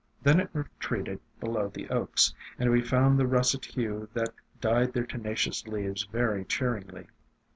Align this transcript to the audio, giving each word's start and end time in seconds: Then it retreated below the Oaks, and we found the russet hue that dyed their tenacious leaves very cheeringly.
Then 0.23 0.39
it 0.39 0.49
retreated 0.51 1.19
below 1.39 1.67
the 1.69 1.87
Oaks, 1.91 2.33
and 2.57 2.71
we 2.71 2.81
found 2.81 3.19
the 3.19 3.27
russet 3.27 3.65
hue 3.65 4.09
that 4.15 4.33
dyed 4.59 4.93
their 4.93 5.05
tenacious 5.05 5.67
leaves 5.67 6.05
very 6.05 6.43
cheeringly. 6.43 7.05